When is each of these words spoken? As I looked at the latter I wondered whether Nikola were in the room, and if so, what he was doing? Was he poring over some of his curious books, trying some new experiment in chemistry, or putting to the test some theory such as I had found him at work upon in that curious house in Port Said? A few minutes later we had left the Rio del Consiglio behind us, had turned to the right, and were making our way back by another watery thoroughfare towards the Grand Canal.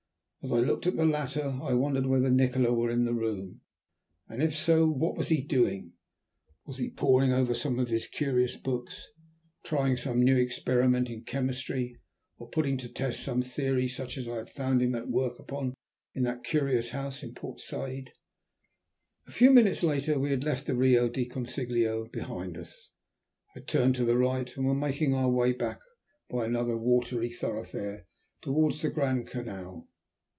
As 0.43 0.51
I 0.51 0.57
looked 0.57 0.87
at 0.87 0.95
the 0.95 1.05
latter 1.05 1.59
I 1.61 1.73
wondered 1.73 2.07
whether 2.07 2.31
Nikola 2.31 2.73
were 2.73 2.89
in 2.89 3.03
the 3.03 3.13
room, 3.13 3.61
and 4.27 4.41
if 4.41 4.55
so, 4.55 4.87
what 4.89 5.23
he 5.27 5.35
was 5.41 5.45
doing? 5.47 5.93
Was 6.65 6.79
he 6.79 6.89
poring 6.89 7.31
over 7.31 7.53
some 7.53 7.77
of 7.77 7.89
his 7.89 8.07
curious 8.07 8.55
books, 8.55 9.11
trying 9.63 9.97
some 9.97 10.23
new 10.23 10.35
experiment 10.35 11.11
in 11.11 11.25
chemistry, 11.25 11.95
or 12.39 12.49
putting 12.49 12.75
to 12.79 12.87
the 12.87 12.93
test 12.95 13.19
some 13.21 13.43
theory 13.43 13.87
such 13.87 14.17
as 14.17 14.27
I 14.27 14.37
had 14.37 14.49
found 14.49 14.81
him 14.81 14.95
at 14.95 15.07
work 15.07 15.37
upon 15.37 15.75
in 16.15 16.23
that 16.23 16.43
curious 16.43 16.89
house 16.89 17.21
in 17.21 17.35
Port 17.35 17.59
Said? 17.61 18.11
A 19.27 19.31
few 19.31 19.51
minutes 19.51 19.83
later 19.83 20.17
we 20.17 20.31
had 20.31 20.43
left 20.43 20.65
the 20.65 20.73
Rio 20.75 21.07
del 21.07 21.25
Consiglio 21.25 22.05
behind 22.07 22.57
us, 22.57 22.89
had 23.53 23.67
turned 23.67 23.93
to 23.97 24.05
the 24.05 24.17
right, 24.17 24.57
and 24.57 24.65
were 24.65 24.73
making 24.73 25.13
our 25.13 25.29
way 25.29 25.51
back 25.51 25.77
by 26.31 26.45
another 26.47 26.75
watery 26.79 27.29
thoroughfare 27.29 28.07
towards 28.41 28.81
the 28.81 28.89
Grand 28.89 29.27
Canal. 29.27 29.87